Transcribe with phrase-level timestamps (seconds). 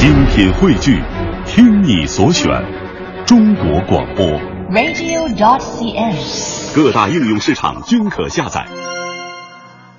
[0.00, 0.98] 精品汇聚，
[1.44, 2.48] 听你所选，
[3.26, 4.24] 中国广播。
[4.70, 6.74] radio.dot.cn，。
[6.74, 8.66] 各大应用市场均可下载。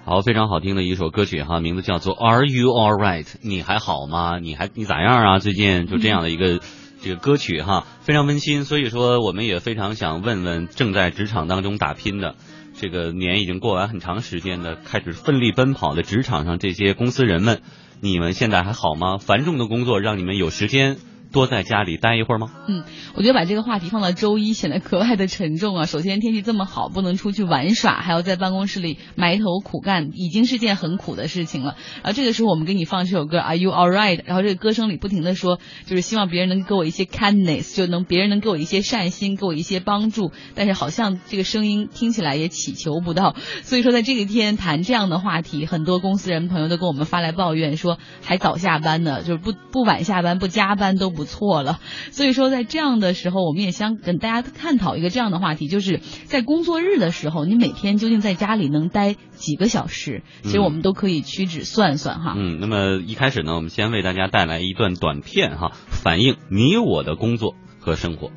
[0.03, 4.39] 好，非常好听的一首歌曲哈，名字叫做《Are You All Right》，你还好吗？
[4.39, 5.37] 你还你咋样啊？
[5.37, 6.59] 最近就这样的一个、
[7.03, 8.65] 这个歌曲哈，非常温馨。
[8.65, 12.33] 所以说，我们也非常想问问正在职场当中打拼的，
[12.81, 17.61] 这个年已经过完很长时间的，开始奋力奔跑的职场上这些公司人们，
[17.99, 19.19] 你们现在还好吗？
[19.19, 20.97] 繁重的工作让你们有时间
[21.31, 22.51] 多在家里待一会儿吗？
[22.67, 22.83] 嗯，
[23.15, 25.85] 我觉得把这个话题放到周一显得格外的沉重啊。
[25.85, 31.75] 首先天气这么好，不能出去玩耍，还要在办公室里埋头苦干，已经是件很苦的事情了。
[32.03, 34.21] 然后这个时候我们给你放这首歌 Are You Alright？
[34.25, 40.31] 然后这个歌声里不停的说，就是希望别人能给我一些 kindness，就能别人能给我一些善心，给我一些帮助。
[40.53, 51.79] 但是好像这个声音听起来也祈求不到，所以说在这个天谈这样的话题，很多公司人朋友都跟我们发来抱怨说，还早下班呢，就是不不晚下班，不加班都不错了。
[52.11, 60.23] 所以说在这样的时候，我们也想跟大家探讨一个这样的话题，就是在工作日的时候，你每天究竟在家里能待几个小时？
[60.43, 62.33] 其实我们都可以屈指算算哈。
[62.37, 68.31] 嗯，那么一开始呢，我们先为大家带来一段短片哈，反映你我的工作和生活。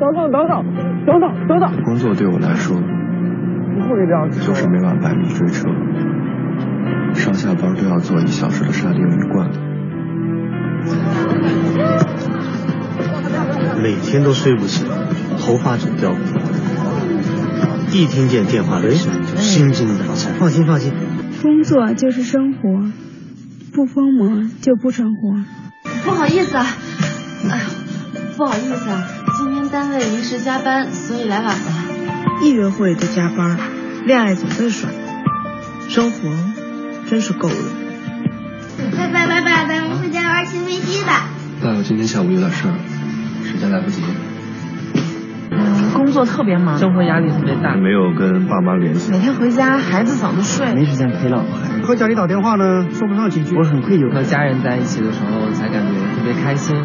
[0.00, 0.64] 等等等等
[1.04, 5.68] 等等等等，工作对我来说，你不可以这样就是每晚百米追车，
[7.14, 9.60] 上下班都要坐一小时的沙丁鱼罐头。
[13.82, 14.86] 每天都睡不醒，
[15.38, 16.20] 头发总掉光，
[17.92, 20.34] 一听见电话铃声就心惊胆战。
[20.38, 20.92] 放心放心，
[21.42, 22.90] 工作就是生活，
[23.72, 25.34] 不疯魔就不成活。
[26.04, 26.66] 不好意思啊，
[27.50, 27.64] 哎呦，
[28.36, 29.08] 不好意思啊，
[29.38, 31.64] 今天单位临时加班，所以来晚了。
[32.42, 33.58] 一约会就加班，
[34.06, 34.90] 恋爱总被甩，
[35.88, 36.28] 生活
[37.10, 37.54] 真是够了。
[38.96, 41.26] 拜拜拜拜，咱们回家玩新飞机吧。
[41.60, 42.74] 爸，爸今天下午有点事儿，
[43.42, 44.00] 实在来不及。
[45.50, 49.10] 嗯，工作特别忙，生活压力特别大，没有跟爸妈联系。
[49.10, 51.58] 每天回家孩子早就睡，没时间陪老婆。
[51.82, 53.56] 和家里打电话呢，说不上几句。
[53.56, 56.76] 我很愧疚，和家人在一起的时候才感觉特别开心。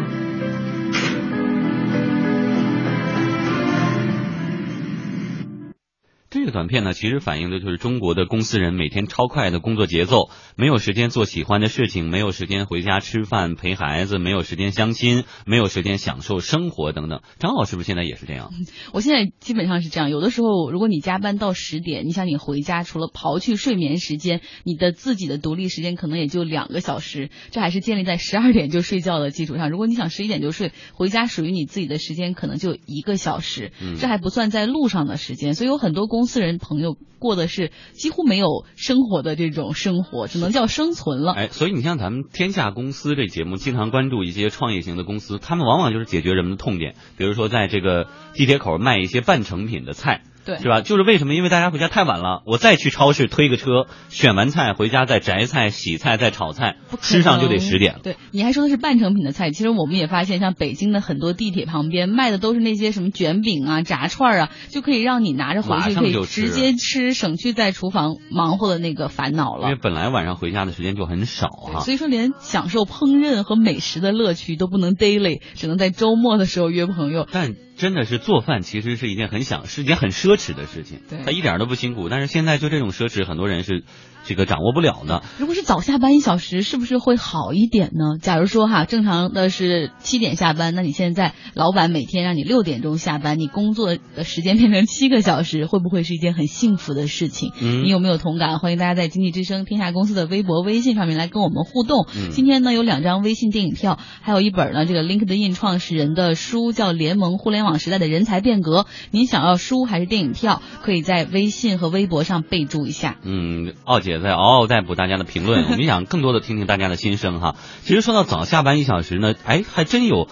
[6.56, 17.20] 短片呢，其实反映的就是中国的公司人每天超快的工作节奏，没有时间做喜欢的事情，没有时间回家吃饭陪孩子，没有时间相亲，没有时间享受生活等等。
[17.38, 18.54] 张老是不是现在也是这样？
[18.94, 29.68] 我现在基本上是这样，有的时候如果你加班到十点，你想你回家，除了刨去睡眠时间，你的自己的独立时间可能也就两个小时，这还是建立在十二点就睡觉的基础上。
[29.68, 35.54] 如果你想十一点就睡，回家属于你自己的时间可能就一个小时，嗯这还不算在路上的时间。
[35.54, 41.32] 所以有很多公司人跟朋友过的是几乎没有生活的这种生活，只能叫生存了。
[41.32, 50.22] 哎，所以你像咱们天下公司这节目，经常关注一些创业型的公司，他们往往就是解决人们的痛点，比如说在这个地铁口卖一些半成品的菜。
[50.46, 50.80] 对，是吧？
[50.80, 51.34] 就是为什么？
[51.34, 57.96] 因为大家回家太晚了，我再去超市推个车，选完菜回家再择菜、洗菜、再炒菜，吃上就得十点。
[58.02, 69.68] 对，你还说的是半成品的菜，其实我们也发现，像北京的很多地铁旁边卖的都是那些什么卷饼啊、炸串啊，就可以让你拿着回去可以直接吃，省去在厨房忙活的那个烦恼了。
[69.68, 77.26] 因为本来晚上回家的时间就很少哈、啊，所以说连享受烹饪和美食的乐趣都不能 daily，只能在周末的时候约朋友。
[77.32, 82.08] 但真的是做饭其实是一件很想是一件很奢侈的事情，对，它一点都不辛苦。
[82.08, 83.84] 但是现在就这种奢侈，很多人是
[84.24, 85.22] 这个掌握不了的。
[85.38, 88.18] 如果是早下班一小时，是不是会好一点呢？
[88.20, 97.52] 假如说哈，正常的是七点下班，那你现在老板每天让你六点钟下班，你工作的时间变成七个小时，会不会是一件很幸福的事情？
[97.60, 98.58] 嗯，你有没有同感？
[98.58, 102.08] 欢迎大家在经济之声天下公司的微博、微信上面来跟我们互动。
[102.16, 108.40] 嗯、今天呢有两张微信电影票，还有一本呢这个 LinkedIn 创始人的书，叫《联盟互联网时代的人才》。
[108.46, 110.62] 变革，您想要书还是电影票？
[110.82, 113.16] 可以在微信和微博上备注一下。
[113.24, 117.56] 嗯，奥姐在嗷嗷待哺大家的评论， 我们想更多的听听大家的心声哈。
[117.82, 120.28] 其实说到早下班一小时呢，哎，还真有。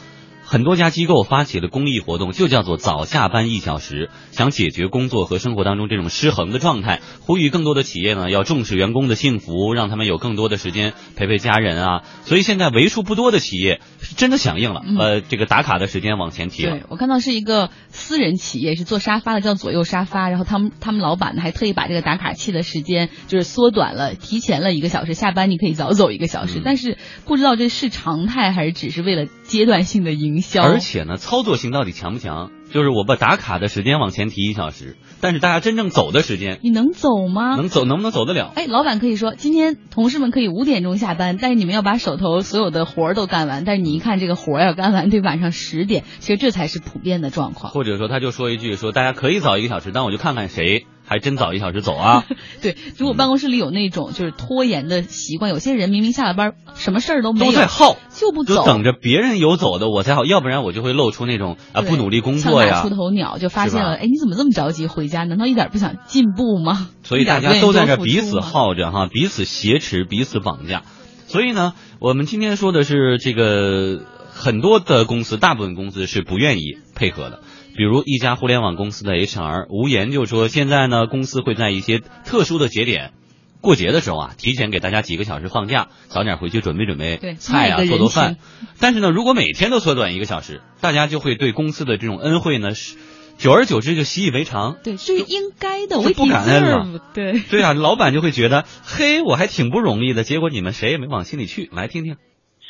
[0.46, 12.02] 很多家机构发起了公益活动，就叫做早下班一小时，想解决工作和生活当中这种失衡的状态，呼吁更多的企业呢要重视员工的幸福，让他们有更多的时间陪陪家人啊。
[12.24, 16.78] 所以现在为数不多的企业是真的响应了，嗯、呃，这个打卡的时间往前提了。
[16.78, 26.60] 对我看到是一个私人企业是做沙发的，叫左右沙发，然后他们他们老板呢还特意把这个打卡器的时间就是缩短了，提前了一个小时，下班你可以早走一个小时。
[26.60, 32.50] 嗯、但是不知道这是常态还是只是为了阶段性的营销，而且呢，操作性到底强不强？
[32.74, 37.54] 就是我把打卡的时间往前提一小时，但是大家真正走的时间，你能走吗？
[37.54, 38.50] 能走能不能走得了？
[38.56, 43.64] 哎，老板可以说，今天同事们可以五点钟下班，但是你们要把手头所有的活儿都干完。
[43.64, 47.72] 但是你一看这个活儿要干完，得晚上十点，其实这才是普遍的状况。
[47.72, 50.84] 或者说他就说一句，说大家可以早一个小时，但我就看看谁。
[51.06, 52.24] 还真早一小时走啊！
[52.62, 65.24] 对，如果办公室里有那种就是拖延的习惯，有些人明明下了班什么事儿都没有，都在耗，就不走，就等着别人有走的我才好，要不然我就会露出那种啊不努力工作呀，出头鸟，就发现了，哎，你怎么这么着急回家？
[65.24, 66.88] 难道一点不想进步吗？
[67.04, 70.82] 所以大家都在这彼此耗着哈，彼此挟持，彼此绑架。
[71.26, 77.40] 所以呢，我们今天说的是这个很多的公司，大部分公司是不愿意配合的。
[77.76, 83.12] 比如一家互联网公司的 HR 吴岩就说，现在呢，公司会在一些特殊的节点，
[83.60, 88.36] 过节的时候啊，提前给大家几个小时放假，早点回去准备准备菜啊，做做饭。
[88.80, 92.96] 但是呢，如果每天都缩短一个小时，大家就会对公司的这种恩惠呢，是
[93.38, 94.76] 久而久之就习以为常。
[94.84, 97.00] 对，是应该的，我不感恩了。
[97.12, 100.22] 对，对啊，老板就会觉得，嘿，我还挺不容易的。
[100.22, 101.68] 结果你们谁也没往心里去。
[101.72, 102.14] 来听听。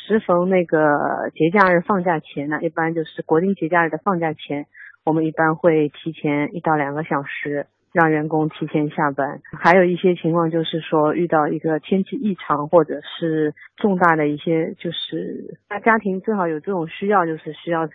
[0.07, 0.77] 时逢那个
[1.33, 4.65] 节假日放假前呢，一般就是国定节假日的放假前。
[5.05, 17.87] 我们一般会提前一到两个小时让员工提前下班，还有一些情况就是说遇到一个天气异常或者是重大的一些，就是那家庭正好有这种需要，就是需要。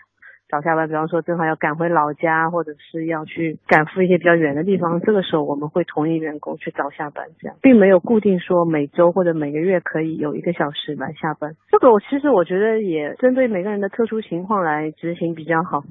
[0.51, 11.55] 早下班，比方说正好要赶回老家，或者是要去赶赴一些比较远的地方，这个时候我们会同意员工去早下班，这样并没有固定说每周或者每个月可以有一个小时来下班。
[11.71, 15.85] 这个我其实我觉得也针对每个人的特殊情况来执行比较好。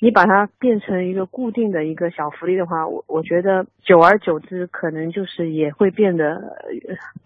[0.00, 6.56] 你把它变成一个固定的一个小福利的话，我我觉得久而久之可能就是也会变得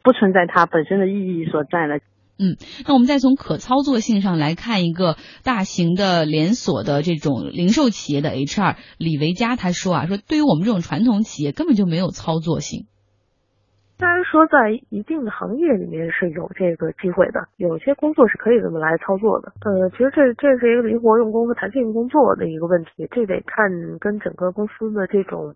[0.03, 1.99] 不存在它本身的意义所在了。
[2.43, 12.87] 嗯，那我们再从可操作性上来看一个大型的连锁的这种零售企业的 HR 李维佳他说啊，说对于我们这种传统企业根本就没有操作性。
[13.99, 19.53] 虽然说在一定的行业里面是有这个机会的，有些工作是可以这么来操作的。
[19.63, 25.55] 呃，其实这这是一个灵活用工和弹性工作的一个问题，这得看跟整个公司的这种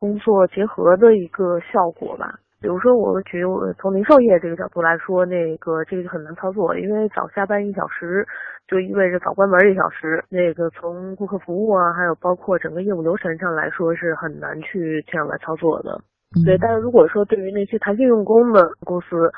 [0.00, 2.40] 工作结合的一个效果吧。
[2.60, 3.42] 比如说，我举
[3.78, 8.26] 从零售业这个角度来说，那个这个很难操作，因为早下班一小时
[8.66, 10.22] 就意味着早关门一小时。
[10.28, 16.00] 那个从顾客服务啊，还有包括整个业务流程上来说，是很难去这样来操作的。
[16.44, 19.30] 对，但是如果说对于那些弹性用工的公司，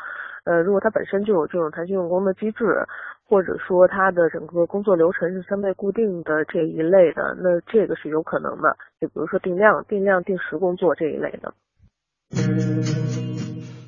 [0.44, 2.84] 呃，如果它本身就有这种弹性用工的机制，
[3.28, 8.74] 或者说它的整个工作流程是相对固定的这一类的，那这个是有可能的。
[8.98, 11.52] 就比如说定量、定量、定时工作这一类的。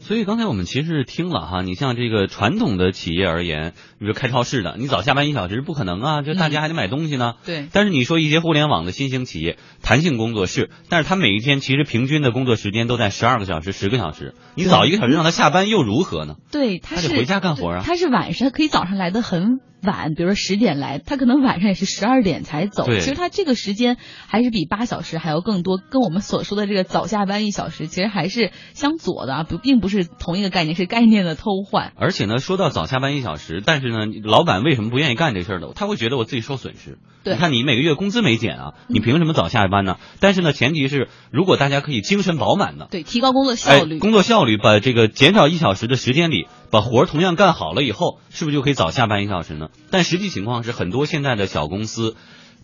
[0.00, 7.34] 所以刚才我们其实听了哈，你像这个传统的企业而言，比如开超市的，你早下班一小时不可能啊，就大家还得买东西呢。
[7.46, 7.68] 对。
[7.72, 16.34] 但是你说一些互联网的新兴企业，弹性工作是，但是他每一天其实平均的工作时间都在十二个小时、十个小时，你早一个小时让他下班又如何呢？
[16.50, 17.82] 对，他得回家干活啊。
[17.86, 19.60] 他是晚上，可以早上来的很。
[19.82, 22.84] 晚，比如说十点来，他可能晚上也是十二点才走。
[22.84, 23.96] 其实他这个时间
[24.26, 31.92] 还是比八小时还要更多，跟我们所说的这个早下班一小时，其实还是相左的啊，不，并不是同一个概念，是概念的偷换。
[31.96, 35.68] 而且呢，说到早下班一小时，但是呢，老板为什么不愿意干这事儿呢？
[35.74, 36.98] 他会觉得我自己受损失。
[37.24, 39.96] 对，你看你每个月工资没减啊，你凭什么早下班呢？
[40.20, 46.46] 但是呢，前提是如果大家可以精神饱满的，对，提高工作效率，工作效率，把这个减少一小时的时间里。
[46.72, 49.68] 把活儿同样干好了以后，是不是就可以早下班一小时呢？
[49.90, 52.16] 但实际情况是，很多现在的小公司，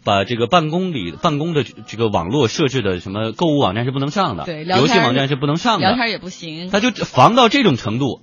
[0.02, 8.22] 把这个办公里办公的这个网络设置的什么购物网站是不能上的，对，游戏网站是不能上的，聊天也不行，他就防到这种程度。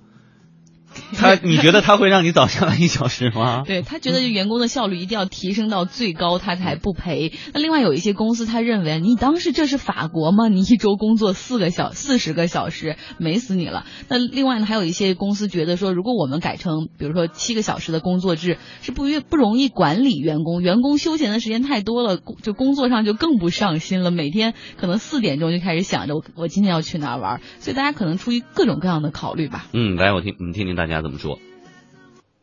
[1.16, 3.64] 他，你觉得他会让你早下班一小时吗？
[3.68, 7.34] 对他觉得员工的效率一定要提升到最高，他才不赔。
[7.54, 10.48] 那另外有一些公司，他认为你当时这是法国吗？
[10.48, 13.86] 你一周工作四个小四十个小时，美死你了。
[14.10, 24.12] 那另外呢，还有一些公司觉得说，如果我们改成比如说七个小时的工作制，是不越不容易管理员工，员工休闲的时间太多了，就工作上就更不上心了。
[24.12, 29.68] 每天可能四点钟就开始想着我我今天要去哪玩，所以大家可能出于各种各样的考虑吧。
[29.74, 31.38] 嗯，来我听你听听大家怎么说。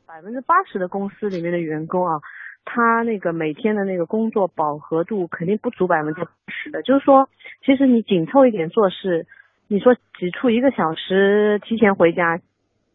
[0.07, 2.21] 百分之八十的公司里面的员工啊，
[2.65, 6.83] 他那个每天的那个工作饱和度肯定不足百分之十的。
[6.83, 7.29] 就是说，
[7.65, 9.27] 其实你紧凑一点做事，
[9.69, 12.41] 你说挤出一个小时提前回家，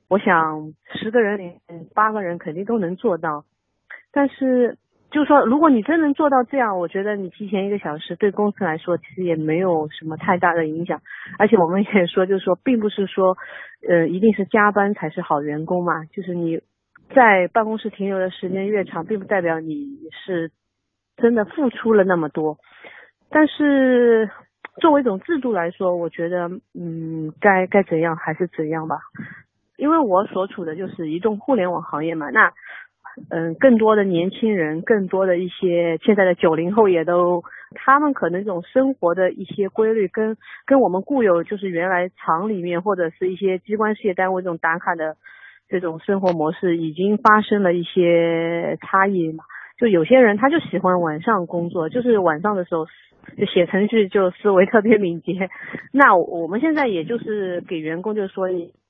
[0.07, 1.53] 我想十个人里
[1.95, 3.43] 八个人肯定都能做到。
[4.11, 4.77] 但是，
[5.11, 11.01] 就是说，如果你真能做到这样，我觉得你提前一个小时对公司来说其实也没有什么太大的影响。
[11.37, 13.37] 而且我们也说，就是说，并不是说，
[13.87, 16.61] 呃，一定是加班才是好员工嘛，就是你。
[17.15, 20.51] 在办公室停留的时间越长，并不代表你是
[21.15, 22.57] 真的付出了那么多。
[23.29, 24.29] 但是
[24.81, 28.97] 作为一种制度来说，我觉得，嗯，该该怎样还是怎样吧。
[29.77, 32.51] 因为我所处的就是移动互联网行业嘛，那，
[33.29, 37.43] 嗯，更多的年轻人，更多的一些现在的九零后也都，
[37.73, 45.17] 他们可能这种生活的一些规律，跟跟我们固有就是原来厂里面或者是一些机关事业单位这种打卡的
[45.67, 49.43] 这种生活模式，已经发生了一些差异嘛。
[49.79, 52.85] 就有些人他就喜欢晚上工作，就是晚上的时候
[53.37, 55.49] 就写程序就思维特别敏捷。
[55.91, 58.47] 那我们现在也就是给员工就是说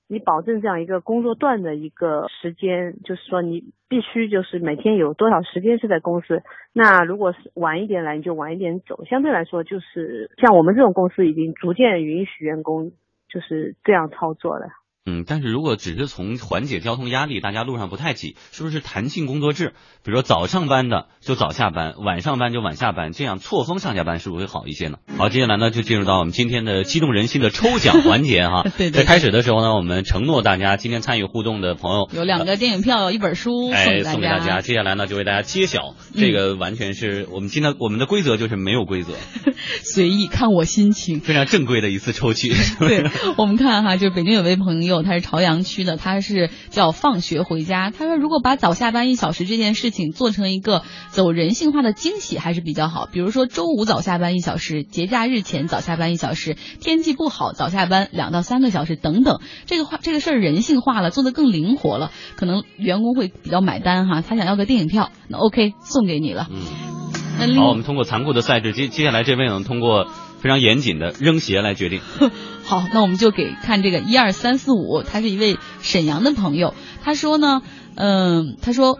[0.07, 0.19] 你。
[0.27, 6.43] 保证这样一个工作段的一个时间，就是说你必须就是每天有多少时间是在公司。
[6.73, 9.05] 那如果是晚一点来，你就晚一点走。
[9.05, 12.91] 相对来说，就是像我们这种公司已经逐渐允许员工
[13.29, 14.67] 就是这样操作了。
[15.09, 19.73] 嗯，但是如果只是从缓解交通压力，大家路上不太挤，是不是弹性工作制？
[20.03, 24.97] 比如说早上班的就早下班，晚上班就晚下班，这样错峰上下班是不是会好一些呢？
[25.17, 28.63] 好，接下来呢就进入到我们今天的激动人心的抽奖环节哈。
[28.77, 34.59] 对在开始的时候呢，我们承诺大家今天参与互动的朋友有两个电影票，一本书哎送给大家。
[34.59, 39.13] 接下来呢就为大家揭晓，这个完全是我们今天我们的规则就是没有规则，
[39.83, 41.21] 随意看我心情。
[41.21, 42.49] 非常正规的一次抽取。
[42.79, 43.05] 对，
[43.37, 45.87] 我们看哈，就北京有位朋友，他是朝阳区。
[45.87, 47.91] 的他是叫放学回家。
[47.91, 53.07] 他说，如果把早下班一小时这件事情做成一个走人性化的惊喜，还是比较好。
[53.11, 59.39] 比如说周五早下班一小时，节假日前早下班一小时，天气不好早下班两到三个小时等等。
[59.65, 64.21] 这个话这个事儿人性化了，做得更灵活了，可能员工会比较买单哈。
[64.21, 66.47] 他想要个电影票，那 OK 送给你了。
[67.39, 70.07] 嗯，好，我们通过残酷的赛制，接接下来这位呢，通过
[70.39, 72.01] 非常严谨的扔鞋来决定。
[72.63, 77.61] 好，那我们就给看这个一二三四五，他是一位沈阳的朋友，他说呢，
[77.95, 78.99] 嗯，他说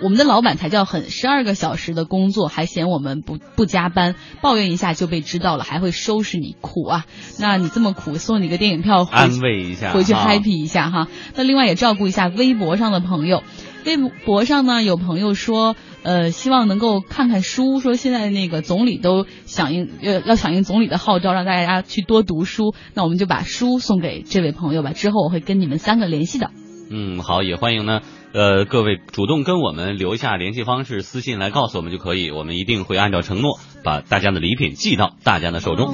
[0.00, 7.06] 我们的老板才叫狠，十二个小时的工作还嫌我们不不加班，抱怨一下就被知道了，还会收拾你，苦啊！
[7.40, 11.08] 那你这么苦，送你个电影票，安慰一下，回去 happy 一下哈。
[11.34, 13.42] 那另外也照顾一下微博上的朋友，
[13.84, 15.74] 微博上呢有朋友说。
[16.08, 22.74] 呃，希望能够看看书，说现在那个总理都响应，要要响应总理的号召，让大家去多读书。
[22.94, 26.50] 那我们就把书送给这位朋友吧，之后我会跟你们三个联系的。
[26.90, 28.00] 嗯，好，也欢迎呢，
[28.32, 35.92] 呃，各位主动跟我们留下联系方式，私信来告诉我们就可以，我们一定会按照承诺把大家的礼品寄到大家的手中。